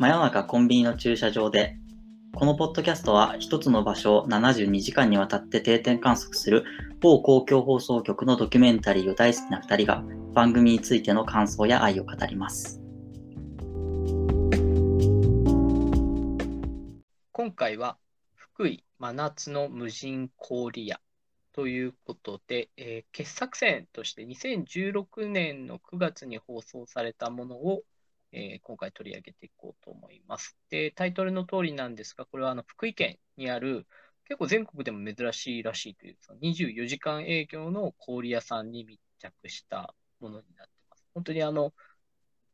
[0.00, 1.76] 真夜中コンビニの駐車場で
[2.34, 6.64] このポッドキャストは一つの場所を72時間にわたって定点観測する
[7.02, 10.02] 某公共放送局のドキュメンタリーを大好きな2人が
[10.32, 12.80] 番組についての感想や愛を語ります。
[17.32, 17.98] 今回は
[18.36, 20.98] 福井真夏の無人氷屋
[21.52, 27.82] ということで、えー傑作選として2016年の9月に放送されたものを、
[28.32, 30.56] えー今回取り上げていこうと思います。
[30.70, 33.86] で、タイトルの通りなんですが、これはあの福井県にある
[34.24, 41.04] 結構全国でも珍しいらしいというその24時間営業の氷屋さんに密着したものになってます。
[41.14, 41.74] 本当にあの、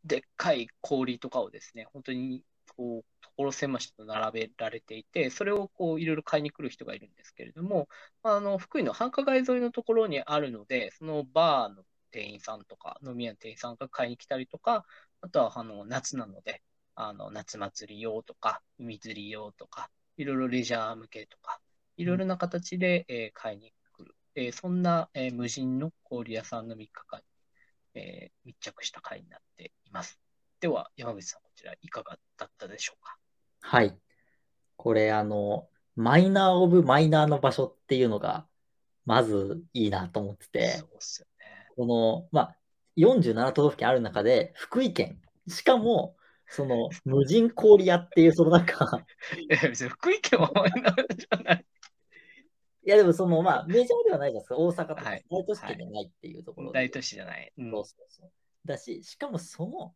[0.05, 2.43] でっかい氷とかをですね、本当に
[2.77, 3.05] こう、
[3.37, 7.89] 所狭しと並べられていて、それをこういろいろ買いに来る人がいるんですけれども、
[8.23, 14.85] あの福井の繁華街沿いのところにあるので、そのバーの店員さんとか、飲み屋の店員さんが買いに来たりとか、
[15.21, 16.63] あとはあの夏なので、
[16.95, 21.61] あの夏祭り用とか、海釣り用とか、いろいろレジャー向けとか、
[21.97, 27.21] いろいろな形で、えー買いに来る、えーそんな、えー無人の氷屋さんの3日間
[27.95, 30.19] に、えー密着した回になっています。
[30.61, 33.17] では、山口さん、こちらいかがだったでしょうか？
[33.61, 33.99] はい。
[34.77, 38.47] これあの、マイナーオブマイナーの場所っていうのが
[39.07, 41.69] まずいいなと思っててそ、うっすよね。
[41.77, 42.57] この、まあ、
[42.97, 46.17] 47都道府県ある中で福井県、しかも
[46.49, 49.05] その無人氷屋っていうそのなんか、
[49.51, 51.67] え、別に福井県はマイナーじゃない。
[52.85, 56.79] いやでもそのまあメジャーではないじゃないですか、大阪とかはい大都市圏じゃないっていうところで。
[56.79, 57.53] 大都市じゃない。
[57.59, 58.31] うんそうそうそう。
[58.65, 59.95] だし、しかもその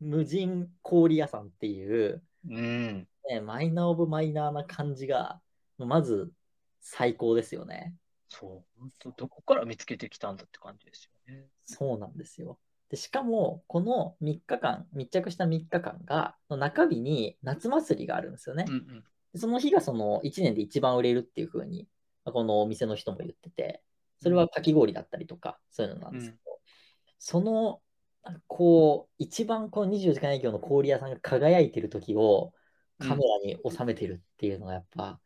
[0.00, 3.08] 無人氷屋さんっていう、うん。
[3.28, 5.40] ね、マイナーオブマイナーな感じが、
[5.78, 6.32] まず
[6.80, 7.94] 最高ですよね。
[8.28, 8.80] そう。
[8.80, 11.17] 本当どこから見つけてきたんだって感じですよね。
[11.64, 12.58] そうなんですよ。
[12.88, 18.64] でしかも、この3日間、密着した3日間が、の中日に夏祭りがあるんですよね。
[18.66, 19.04] うんうん。
[19.32, 21.86] でその日がその1年で一番売れるっていう風に、
[22.24, 23.82] まあこのお店の人も言ってて、
[24.22, 26.60] それはかき氷だったりとか、そういうのなんですけど、
[27.18, 27.82] その、
[28.46, 32.52] こう、一番この24時間営業の氷屋さんが輝いてる時を
[32.98, 35.20] カメラに収めてるっていうのがやっぱ、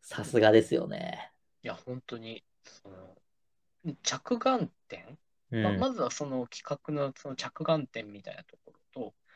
[0.00, 1.30] さすがですよね。
[1.62, 5.18] いや、本当に、その、着眼点、うん
[5.60, 8.80] まあ、まずはその企画のその着眼点みたいなところ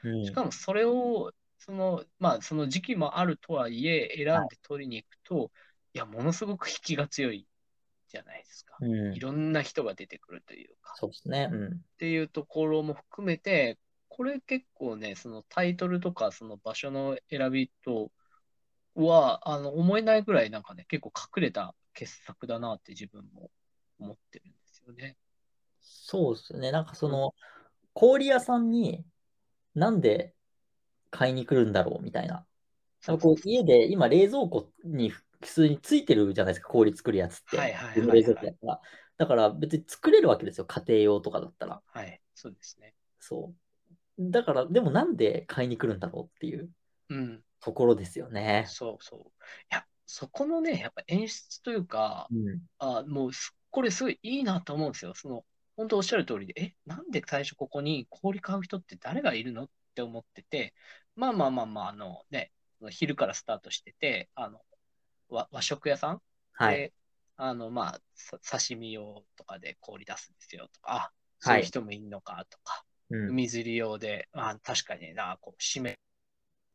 [0.02, 5.50] うんと、しかもそれを、その、まあ、その時期もあるとはいえ、選んで取りに行くと、
[5.94, 7.46] いや、ものすごく引きが強い
[8.08, 8.76] じゃないですか。
[8.80, 10.94] うんいろんな人が出てくるというか。
[10.96, 11.48] そうですね。
[11.52, 13.78] うんっていうところも含めて、
[14.10, 18.12] これ結構ね、そのタイトルとかその場所の選びと
[18.94, 23.50] は、あの、思えないぐらいなんかね、結構隠れた傑作だなって自分も
[23.98, 25.16] 思ってるんですよね。
[25.88, 26.72] そうですね。
[26.72, 27.34] なんかその、
[27.94, 29.04] 氷屋さんに
[29.74, 30.34] なんで
[31.10, 32.46] 買いに来るんだろうみたいな。
[33.06, 37.56] なんかこう家で今冷蔵庫に普通についてるじゃないですか、氷作るやつって。
[37.56, 38.80] はいはいはいはい冷蔵庫やったら。
[39.18, 41.82] だから別に作れるわけですよ、家庭用とかだったら。
[41.86, 42.94] はい、そうですね。
[43.18, 43.54] そ
[44.18, 44.30] う。
[44.30, 46.70] だから、でもなんで買いに来るんだろうっていう
[47.08, 48.64] うん、ところですよね。
[48.68, 49.20] そうそう。
[49.20, 49.22] い
[49.70, 52.60] や、そこのね、やっぱ演出というか、うん。
[52.78, 55.14] あ、もうす、これすごいいいなと思うんですよ。
[55.14, 55.44] その、
[55.76, 59.64] 本当おっしゃる通りで、え、なんで最初ここに氷買う人って誰がいるの？
[59.64, 60.74] って思ってて、
[61.14, 62.50] まあまあまあまあ、あのね、
[62.90, 64.60] 昼からスタートしてて、あの、
[65.28, 66.20] 和、和食屋さん？
[66.52, 66.76] はい。
[66.76, 66.92] で、
[67.36, 73.28] あの、まあ、さ刺身用とかで氷出すんですよとか、そういう人もいんのかとか、うん。
[73.30, 75.94] 海釣り用で、あ、確かにな、こう、締めっ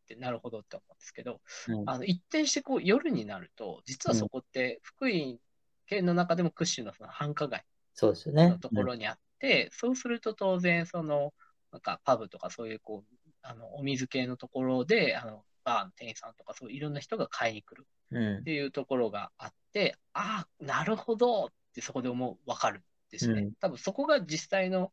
[0.07, 1.83] てなるほどって思うんですけど、うん。
[1.85, 5.39] あの一転してこう夜になると、実はそこって福井
[5.85, 7.63] 県の中でも屈指のその繁華街
[8.01, 8.57] そうですよねの。
[8.57, 11.35] ところにあって、そうすると当然、その
[11.71, 18.17] なんかパブとかそういうこうあのお水系のところで、あのバーの店員さんとかそういろんな人が買いに来るうん。
[18.17, 23.41] うんっていうところがあって、ああ、なるほどってそこで思う、わかるんですね。
[23.41, 24.91] うん多分そこが実際の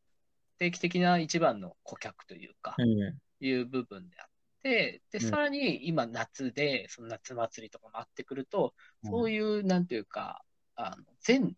[0.58, 3.18] 定期的な一番の顧客というか、うん。
[3.40, 4.28] いう部分であっ
[4.62, 10.44] て、で、うんさらに今夏で、その夏祭りとかもあってくると、そういう、なんていうか、
[10.74, 11.56] あの、全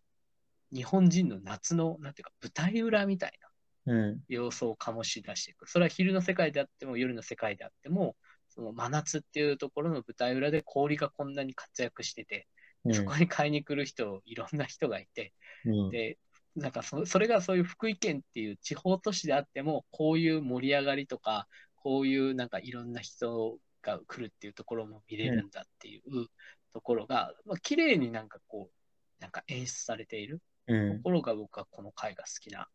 [0.73, 4.23] 日本人の夏の、なんていうか、舞台裏みたいなうん。
[4.27, 5.69] 様相を醸し出していく。
[5.69, 8.15] それは昼の世界であっても、夜の世界であっても、
[8.47, 12.47] その真夏っていうところの舞台裏で氷がこんなに活躍してて、
[12.85, 12.93] うん。
[12.93, 15.33] そこに買いに来る人、いろんな人がいて、
[15.65, 15.89] うん。
[15.89, 16.17] で、
[16.55, 26.27] なんかそそれがそういう福井県っていう地方都市であっても、こういう盛り上がりとか、こういうなんかいろんな人が来るっていうところも見れるんだっていう
[26.73, 32.67] ところが、まあ綺麗になんかこう、なんか演出されているうんところが僕はこの回が好きな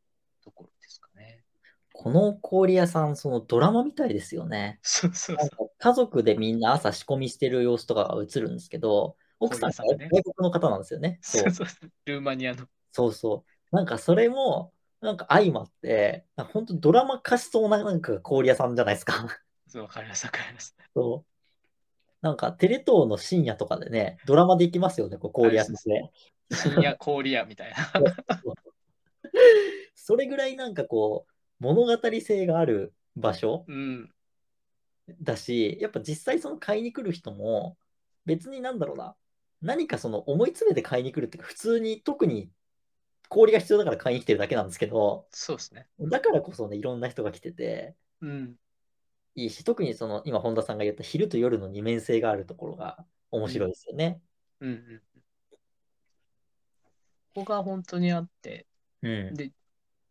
[0.42, 1.44] ところですかね。
[1.92, 4.78] この氷屋さん、そのドラマみたいですよね。
[4.82, 11.18] そうそうそなんか家族でみんな朝仕込みしてる様子とかが映るんですけど、奥さん外国の方なんですよね。
[11.22, 11.90] そそううそうそう。
[12.04, 12.66] ルーマニアの。
[12.92, 13.76] そうそう。
[13.76, 19.26] なんかそれも、なんか相まって、なんか本当ドラマ化しそうななんか氷屋さんじゃないですか。
[19.68, 20.76] そう、わかります、わかります。
[20.94, 21.36] そう。
[22.22, 26.10] なんかテレ東の深夜とかでね、ドラマで行きますよね、こう氷屋さんで。
[26.50, 27.76] 深夜氷屋みたいな。
[29.94, 34.12] それぐらいなんかこう、物語性がある場所うん。
[35.20, 37.76] だし、やっぱ実際その買いに来る人も、
[38.24, 39.16] 別になんだろうな、
[39.62, 42.50] 何かその思い詰めて買いに来るっていうか、普通に特に
[43.28, 45.88] 氷が必要だから買いに来てるだけなんですけど、そうですね。
[46.00, 48.56] だからこそね、いろんな人が来てて、うん。
[49.34, 54.20] いいし、特にその今、本田さんが言った昼と夜の二面性があるところが面白いですよね。
[54.60, 55.02] うんうん。
[57.36, 58.66] ここが本当にあって、
[59.02, 59.52] うん、で、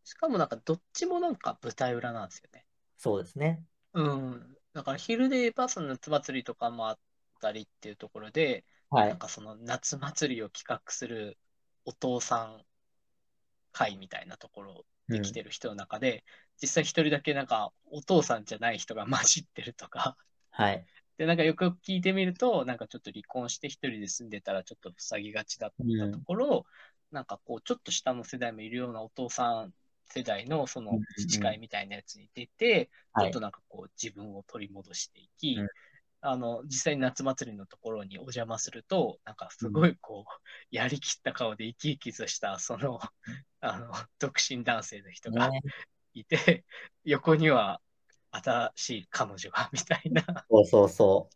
[0.03, 2.65] しかもなんかどっちもなんか舞台裏なんですよね。
[2.97, 3.63] そうですね。
[3.93, 4.57] うん。
[4.73, 6.99] だから昼で言えばその夏祭りとかもあっ
[7.41, 9.09] たりっていうところで、はい。
[9.09, 11.39] なんかその夏祭りを企画する
[11.83, 12.61] お父さん
[13.71, 16.23] 会みたいなところで来てる人の中で、
[16.61, 20.15] 実際一人だけなんかお父さんじゃない人が混じってるとか、
[20.51, 20.85] はい。
[21.17, 26.65] で、なんかよく聞いてみると、なんかちょっと離婚して一人で住んでたらちょっと塞ぎがちだったところ、
[27.11, 29.73] なんかこうちょっと下の世代もいるようなお父さん
[30.05, 33.25] 世代のそのうんうん自治会みたいなやつに出て、ちはい。
[33.25, 33.39] ょっと。
[33.39, 35.67] なんかこう自分を取り戻していき、うん。
[36.21, 42.99] あの、実際に夏祭りのところにお邪魔すると、なんかすごいこう、やりきった顔で生き生きとした、その、
[43.61, 45.63] あの、独身男性の人がね、
[46.13, 46.65] いて、
[47.03, 47.81] 横には
[48.43, 51.29] 新しい彼女が、 みたいな、そうそうそ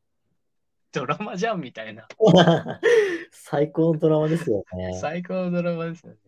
[0.92, 2.32] ドラマじゃん、みたいな、う。
[3.32, 4.98] 最高のドラマですよね。
[5.00, 6.20] 最高のドラマですよね。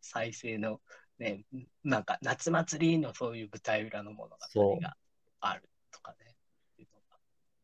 [0.00, 0.80] 再生の、
[1.18, 1.44] ね、
[1.84, 4.96] なんか夏祭りのそういう舞台裏の物そう語が
[5.40, 6.36] あるとかね。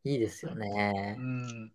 [0.05, 1.21] いいですよねう。
[1.21, 1.73] ん。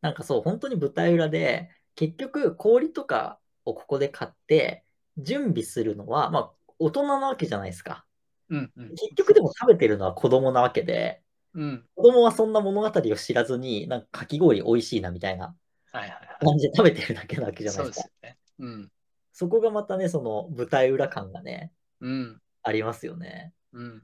[0.00, 4.84] なんかそう、本当に舞台裏で、結局氷とかをここで買って、
[5.18, 8.05] 準備するのは、まあ、大人なわけじゃないですか。
[8.50, 8.72] うん。
[8.76, 8.88] うん。
[8.90, 11.22] 結局でも食べてるのは子供なわけで、
[11.54, 11.84] うん。
[11.94, 15.56] 子供はそんな物語を知らずに、なんかかき氷美味しいなみたいな。
[15.92, 18.02] 感じで食べてるだけなわけじゃなそいうでか。
[18.02, 18.38] ですすよね。
[18.58, 18.92] うん。
[19.32, 22.40] そこがまたね、その舞台裏感がね、うん。
[22.62, 23.52] ありますよね。
[23.72, 24.02] うん。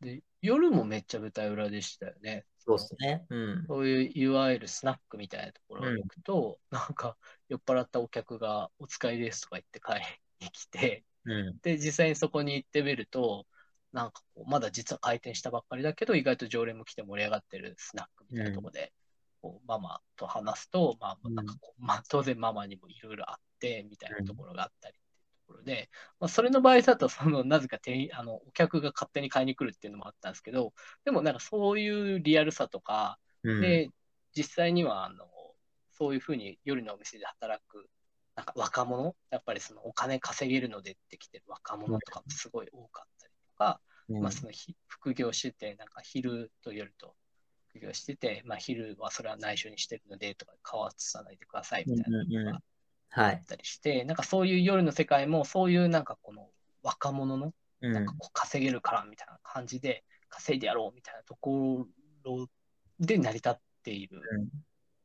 [0.00, 2.44] で、夜もめっちゃ舞台裏でしたよね。
[2.58, 3.26] そうですね。
[3.28, 3.64] うん。
[3.66, 7.16] そういういわゆるスナックみたいなところに行くと、なんか
[7.48, 11.58] 酔っ払ったお客がお使いですとか言って買いに来て、うん。
[11.62, 13.46] で、実際にそこに行ってみると、
[13.92, 18.92] なんかこう、まだ実は開店したばっかりだけど、意外と常連も来て盛り上がってるスナックみたいなところで、
[19.40, 30.72] こうママと話すと、まなんかこう、まあ、当然ママにもいろいろあって、みたいなところがあったりっていうところで、まあ、それの場合だと、その、なぜか店員、あの、お客が勝手に買いに来るっていうのもあったんですけど、
[31.04, 33.60] でもなんかそういうリアルさとか、うん。
[33.60, 33.90] で、
[34.36, 35.28] 実際には、あの、
[35.90, 37.86] そういうふうに夜のお店で働く、
[38.36, 44.22] なんか若者、やっぱりそのお金稼げるのでってきてる若者とかもすごい多かったりとか、うん。
[44.22, 47.14] まあそのひ副業してて、なんか昼と夜と
[47.68, 52.60] 副業してて、まあ昼はそれは内緒にしてるのでとか、顔は映さないでくださいみたいなのが
[53.10, 53.34] はい。
[53.34, 56.48] あったりして、なんかそういう夜の世界も、そういうなんかこの
[56.82, 57.92] 若者のうん。
[57.92, 61.86] なんかこう稼げるからみたいな感じで稼いでやろうみたいなとこ
[62.24, 62.48] ろ
[62.98, 64.48] で成り立っている、うん。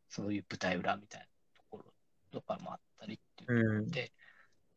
[0.08, 1.28] そういう舞台裏みたいな
[2.30, 4.14] とかもあったりっていううんで、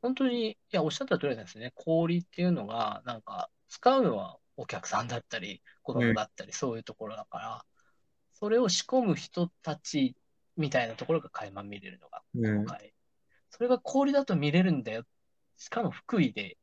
[0.00, 1.72] 本当に、いや、おっしゃった通りなんですね。
[1.76, 7.64] 氷っていうのが、なんか、使うのはお客さんだったり、子供だったり、そういうところだから、
[8.32, 10.16] それを仕込む人たち
[10.56, 12.92] みたいなところが垣間見れるのが、この回。
[13.50, 15.04] それが氷だと見れるんだよ。
[15.56, 16.58] しかも福井で、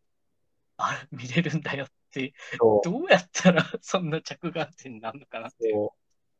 [1.11, 2.33] 見れるんだよって、
[2.83, 5.73] どうやったらそんな着眼点になるのかなって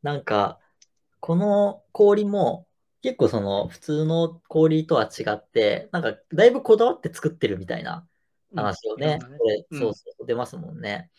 [0.02, 0.58] なんか、
[1.20, 2.66] この氷も
[3.02, 8.06] 結構その普通の氷とは違って、なんかだいぶこだわって作ってるみたいな
[8.54, 11.10] 話をね、うんこれうんそうそう出ますもんね。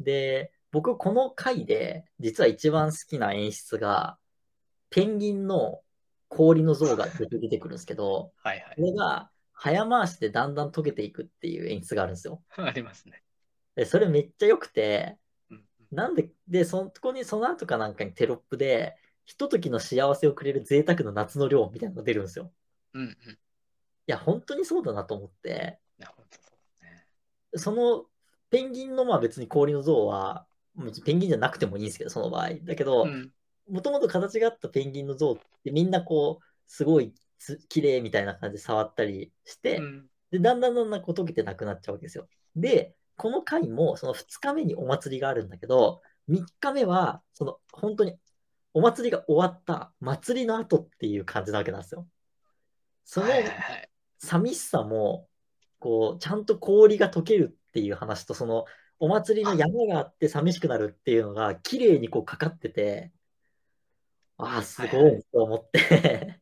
[0.00, 4.18] で、僕この回で実は一番好きな演出が、
[4.90, 5.80] ペンギンの
[6.28, 8.82] 氷の像が出てくるんですけど、はいはいこ。
[8.82, 12.42] れが早回しでだんだん溶けていくっていう演出があるんですよ。
[12.56, 13.22] ありますね。
[13.74, 15.18] で、それめっちゃ良くて、
[15.50, 22.52] うんなんで、で、そこに、その後かなんかにテロップで、ひとときの幸せをくれる贅沢の夏の量みたいなのが出るんですよ。
[22.92, 23.08] うんうん。
[23.08, 23.36] いい
[24.06, 26.10] や、本当にそうだなと思って、そ
[26.80, 27.06] うね。
[27.54, 28.04] その
[28.50, 30.46] ペンギンのまあ別に氷の像は、
[31.04, 32.54] ペンギンじゃなくてもいいんですけど、その場合。
[32.62, 33.32] だけどう、ん。
[33.68, 42.26] もともと形があったペンギンの像ってみんなこう、すごいつ綺麗みたいな感じで触ったりして、うんで、だんだんだんだんこう溶けてなくなっちゃうわけですよ。
[42.56, 48.14] で、この回もその2日目にお祭りがあるんだけど、3日目は、その、本当に、
[48.74, 52.06] お祭りが終わった祭りの後っていう感じなわけなんですよ。
[53.04, 53.26] その
[54.18, 55.28] 寂しさも、
[55.78, 58.64] こう、ちゃんと氷が溶けるっていう話と、その、
[58.98, 63.12] お祭りの山があって寂しくなるっていうのが、綺麗にこうかかってて、
[64.38, 66.40] ああ、すごいと思って。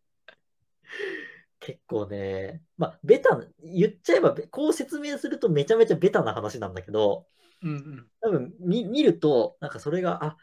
[1.60, 7.26] 結構ね、まあ、ベタ、言っちゃえば、こう説明するとめちゃめちゃベタな話なんだけど、
[7.62, 10.36] うんうん、多分見見ると、なんかそれが、あ、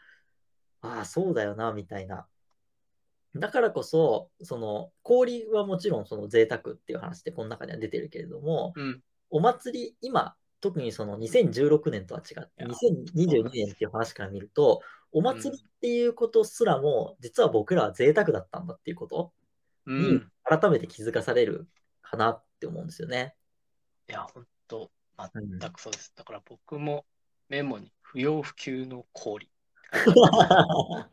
[0.82, 2.26] ああ、そうだよな、みたいな。
[3.36, 14.82] だからこそ、その氷はもちろんその贅沢っていう話ってこの中には出てるけれども、うん、お祭り、今、特にその2016年とは違って、2022年っていう話から見ると、
[15.12, 19.32] お祭りっていうことすらも、実は僕らは贅沢だったんだっていうこと
[19.86, 21.68] に改めて気づかされる
[22.02, 23.34] かなって思うんですよね。
[24.08, 24.90] いや、本当
[25.32, 26.12] 全くそうです。
[26.16, 27.04] だから僕も
[27.48, 29.49] メモに不要不急の氷。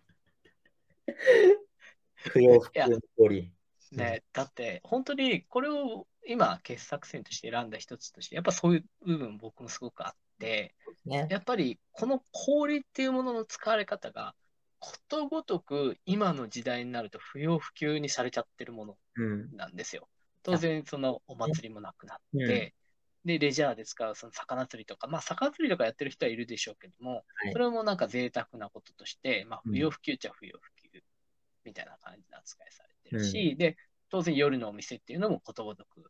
[2.32, 3.52] 不要不急の氷。
[3.92, 14.36] ね、だって本当にこれを今傑作選として選んだ一つとしてやっぱそういう部分僕もすごくあって、ね、やっぱりこの氷っていうものの使われ方が
[14.80, 18.98] ことごとく今の時代になると不要不急にされちゃってるもの
[19.56, 20.10] なんですよ。
[20.46, 22.76] うん、当然そのお祭りもなくなって、
[23.28, 31.02] で、レジャーで使うその魚釣りとか、まあ、魚釣りとかやってる人はいるでしょうけども、はい、それもなんか贅沢なこととして、まあ、不要不急っちゃ不要不急
[31.66, 33.78] みたいな感じで扱いされてるし、うん、で、
[34.10, 36.10] 当然夜のお店っていうのもことごとく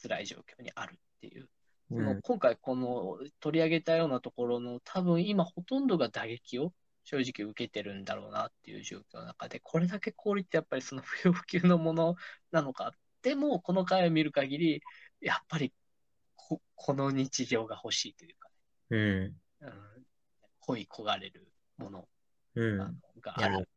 [0.00, 1.48] 辛い状況にあるっていう、
[1.90, 6.72] その今回この取り上げたようなところの多分今ほとんどが打撃を
[7.04, 12.14] 正直受けてるんだろうなっていう状況の中で、これだけ氷ってやっぱりその不要不急のもの
[12.52, 12.92] なのか。
[13.22, 14.82] でも、この回を見る限り、
[15.20, 15.72] やっぱり
[16.48, 18.48] ここの日常が欲しいというか、
[18.90, 19.66] ね、うん。
[19.66, 19.72] うん、
[20.60, 22.08] 恋焦がれるもの。
[23.20, 23.68] がある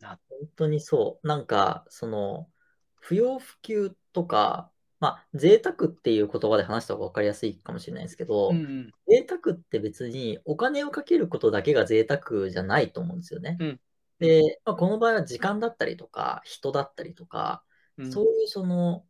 [0.00, 1.26] な、うん、本当にそう。
[1.26, 2.50] なんか、その、
[2.96, 13.56] 不要不急とか、まあ、贅沢っていう言葉で話した方が分かりやすいかもしれないですけど、うんうん、贅沢って別にお金をかけることだけが贅沢じゃないと思うんですよね。
[13.60, 13.80] うん、
[14.18, 17.62] で、まあ、この場合は時間だったりとか、人だったりとか、
[17.96, 19.04] うん、そういうその、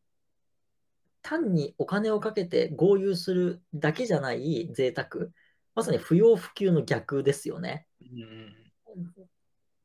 [1.29, 5.27] 単にお金をかけて合流するだけじゃない贅沢、
[5.75, 7.87] まさに不要不急の逆ですよね。
[8.01, 8.55] うん、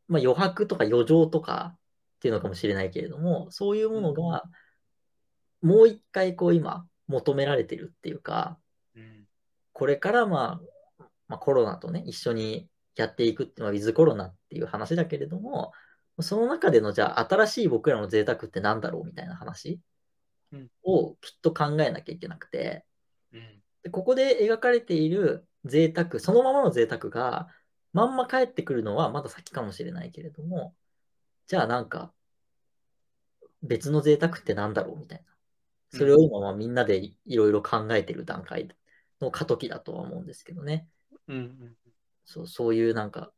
[0.08, 1.80] まあ、余白とか余剰とかっ
[2.22, 4.44] ていうのかもしれないけれども、そういうものが、
[5.62, 8.58] もう一回こう今求められてるっていうか、
[8.96, 9.26] うん、
[9.74, 10.62] これからま
[11.00, 15.74] あ、まあ、コロナとね、一緒にやっていくっていうのは、ウィズコロナっていう話だけれども、
[16.22, 19.82] その中でのじゃあ新しい僕らの贅沢って何だろうみたいな話
[20.84, 22.86] をきっと考えなきゃいけなくて、
[23.32, 27.48] うん、でここで描かれている贅沢、そのままの贅沢が
[27.94, 30.76] まんま返ってくるのはまだ先かもしれないけれども、
[31.48, 32.14] じゃあなんか
[33.62, 35.26] 別の贅沢って何だろうみたいな。
[35.98, 38.68] それを今はみんなでいろいろ考えてる段階
[39.22, 40.88] の過渡期だとは思うんですけどね。
[41.28, 41.78] うんうん、
[42.26, 43.32] そうそういうなんか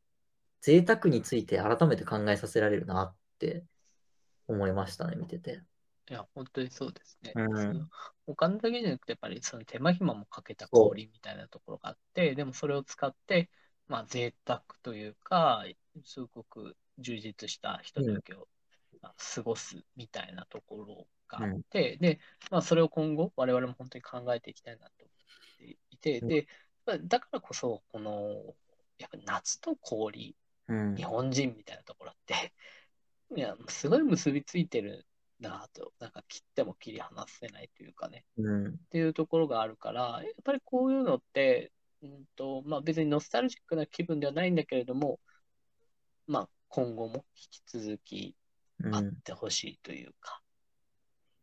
[0.62, 3.64] 贅沢について改めて考えさせられるなって
[4.48, 5.62] 思いましたね、見てて。
[6.10, 7.34] いや、本当にそうですね。
[7.36, 7.90] うん、
[8.28, 13.50] お金だけじゃなくて、やっぱりその手間暇もかけた氷みたいなところがあって、でもそれを使って、
[13.88, 15.66] まあ贅沢というか、
[16.04, 18.48] すごく充実したひとときを
[19.02, 22.20] 過ごすみたいなところがあって、うん、で、
[22.52, 26.48] まあ、それを今後、我々も本当に考えていきたいなと思っていて、うん、で、
[27.04, 28.56] だからこそ、この、
[28.98, 30.36] やっぱ夏と氷、
[30.68, 32.54] うん、日本人みたいなところって、
[33.36, 35.06] いや、すごい結びついてる
[35.40, 45.20] なと、なんか切っても切り離せないというかね、うん、っていうところがあるから、やっぱりこういうのって、うんとまあ、別にノスタルジックな気分ではないんだけれども、
[46.28, 48.36] まあ、今後も引き続き
[48.92, 50.42] あってほしいというか、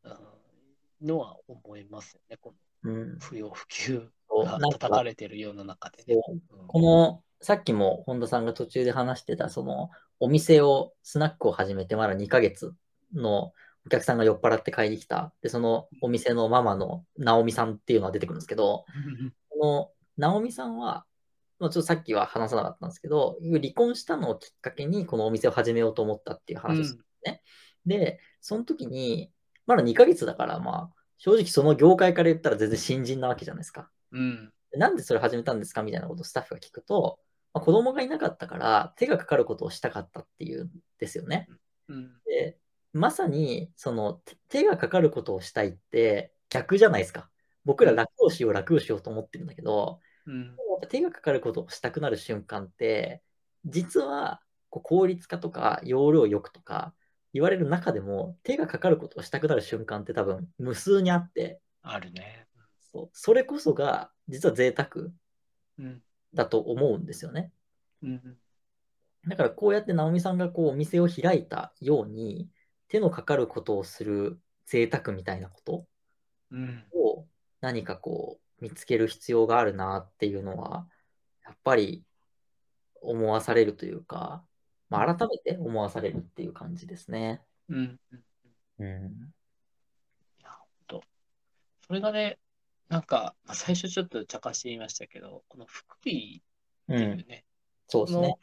[0.04, 6.20] うん、のは思いますよね、この不要不急が叩かれてるような中で、ね。
[6.50, 6.64] う。
[6.64, 12.74] ん、このさっきも本田さんが途中で話してた、そのお店を、スナックを始めてまだ2ヶ月
[13.14, 13.52] の
[13.86, 15.32] お客さんが酔っ払って買いに来た。
[15.42, 18.84] で、そのお店のママの直美さんっていうのが出てくるんですけど、
[19.50, 21.04] この直美さんは、
[21.60, 27.42] ちょっとさっきは話さなかったんですけど、離婚したのをきっかけにこのお店を始めようと思ったっていう話ですね。
[27.86, 29.30] うん、で、その時に、
[29.66, 33.88] まだ2ヶ月だから、まあ、正直その業界から言ったら全然新人なわけじゃないですか。
[34.10, 34.52] うん。
[34.74, 37.20] なんでそれ始めたんですかみたいなことをスタッフが聞くと、
[37.54, 41.48] まあ、子供がいなかったから手がかかることをしたかったっていうんですよね。
[41.88, 42.58] うん、で
[42.92, 47.30] まさにその手がかかることをしたいって逆じゃないですか。
[47.64, 50.56] 僕ら楽をしよう楽をしようと思ってるんだけど、うん。
[50.88, 53.22] 手がかかることをしたくなる瞬間って、
[53.64, 56.92] 実はこう効率化とか容量よくとか
[57.32, 62.46] 言われる中でも、手がかかることをしたくなる瞬間って多分無数にあって、あるね。
[62.92, 65.08] そうそれこそが実は贅沢
[65.78, 66.02] うん。
[66.34, 67.52] だと思うんですよね。
[68.02, 68.36] うん。
[69.26, 72.48] だからこうやって直美さんがこうお店を開いたように、
[72.92, 75.86] 手のかかることをする贅沢みたいなこと
[76.50, 76.84] うん。
[76.92, 77.26] を
[77.62, 80.86] 何かこう見つける必要があるなっていうのは、
[81.42, 82.04] やっぱり
[83.00, 84.44] 思わされるというか、
[84.90, 87.40] まあ、改めて思わされるっていう感じですね。
[87.70, 87.98] うん。
[88.78, 89.32] うん。
[90.38, 91.02] いや、ほんと。
[91.86, 92.38] それがね、
[92.90, 96.42] なんか、まあ最初ちょっと茶化して言いましたけど、この福井
[96.88, 96.96] うん。
[96.96, 97.46] っていうね、
[97.88, 98.36] そうですね。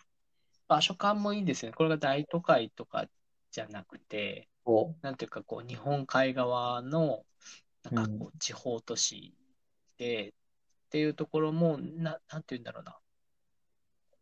[0.67, 1.75] 場所感もいいですよね。
[1.75, 3.05] これが大都会とか
[3.51, 7.25] じゃなくて、そなんていうか、こう、日本海側の、
[7.83, 9.33] なんかうんこう、地方都市
[9.97, 10.31] で、っ
[10.89, 12.97] ていうところも、な、なんていうんだろうな。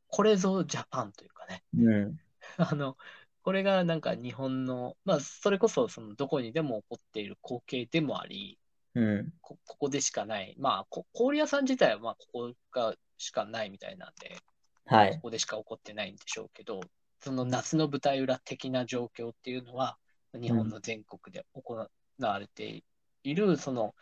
[0.07, 1.63] これぞジャパンというかね。
[1.73, 1.85] う。
[1.85, 2.19] うん。
[2.57, 2.97] あの、
[3.41, 8.59] これがなんか日本の、まあ、それこそそのどこにでも起こっている光景でもあり、
[8.95, 9.33] うん。
[9.41, 10.55] こ、ここでしかない。
[10.57, 14.37] まあ、こ氷屋さん自体はまあ、ここがしかないみたいなんで、
[14.85, 15.23] はいこ。
[15.23, 16.79] こでしか起こってないんでしょうけど、
[17.19, 19.97] その夏の舞台裏的な状況っていうのは、
[20.33, 21.75] 日本の全国で行
[22.19, 22.83] われて
[23.23, 23.95] いる、その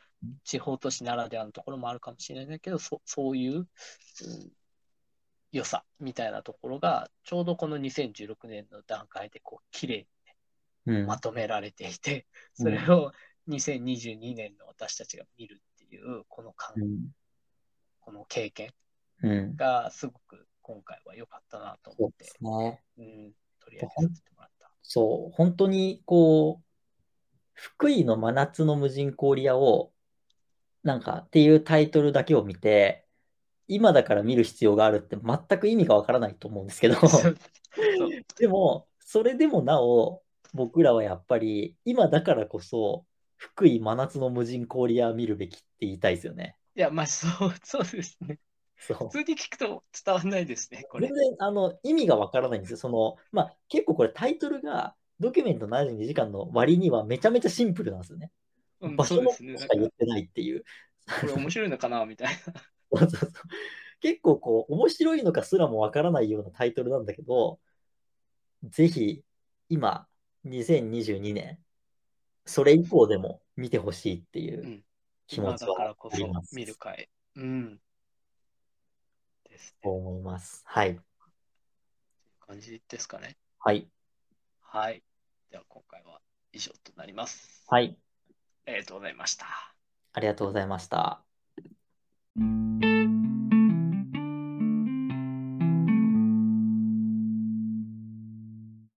[0.43, 3.67] 地方都市ならではのところもあるかもしれないけど、そそういう、うん
[5.51, 10.05] 良さみたいなところが、ちょうどこの2016年の段階でこう綺麗に
[10.87, 11.05] うん。
[11.07, 12.27] まとめられていて、
[12.59, 13.11] うんそれを
[13.47, 17.07] 2022年の私たちが見るっていう、この感うん。
[18.01, 18.71] この経験
[19.23, 19.55] うん。
[19.55, 22.83] がすごく今回は良かったなとそうで思って、すね。
[22.97, 23.05] うん、
[23.59, 24.71] 取り上げさせてもらった。
[24.81, 25.35] そう。
[25.35, 26.65] 本当に、こう、
[27.53, 29.93] 福井の真夏の無人氷屋を、
[30.81, 33.05] なんかっていうタイトルだけを見て、
[33.67, 36.95] 今だから見る必要があるって全く意味がわからないと思うんですけど、
[38.39, 40.23] でも、それでもなお、
[40.55, 43.05] 僕らはやっぱり、今だからこそ、
[43.37, 46.57] 福井真夏の無人氷屋見るべきって言いたいですよね。
[46.75, 48.39] いや、まあそう、そうですね。
[48.93, 49.09] 普。
[49.09, 51.15] 通に聞くと伝わらないですね、これ全。
[51.15, 52.77] 然あの意味がわからないんですよ。
[52.77, 58.31] その、まあ、結構これタイトルが、ドキュメント72時間の割にはめちゃめちゃシンプルなんですよね。
[58.81, 59.65] うん、場所のこそうですね。
[59.65, 60.63] なんかとしか言ってないっていう。
[61.21, 62.53] これ面白いのかなみたいな。
[62.99, 63.31] そうそうそう
[64.01, 67.59] 結構こう、面白いのかすらもわからないようなタイトルなんだけど、
[68.63, 69.23] ぜひ、
[69.69, 70.07] 今、
[70.45, 71.59] 2022年、
[72.45, 74.83] それ以降でも見てほしいっていううん
[75.27, 76.55] 気持ちはあります。
[76.55, 77.09] 見る会。
[77.35, 77.79] うん。
[79.55, 79.95] ですとね。
[79.95, 80.63] 思います。
[80.65, 80.99] はい。
[82.45, 83.37] 感じですかね。
[83.59, 83.87] はい。
[84.61, 85.01] はい。
[85.49, 86.19] では今回は
[86.51, 87.63] 以上となります。
[87.67, 87.97] はい。
[88.67, 89.45] ありがとうございました。
[90.13, 91.23] ありがとうございました。